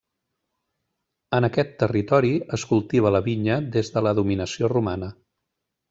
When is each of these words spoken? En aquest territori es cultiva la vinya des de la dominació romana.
En 1.39 1.47
aquest 1.49 1.75
territori 1.85 2.33
es 2.59 2.65
cultiva 2.73 3.15
la 3.17 3.23
vinya 3.31 3.61
des 3.79 3.97
de 3.99 4.07
la 4.09 4.19
dominació 4.23 4.77
romana. 4.79 5.17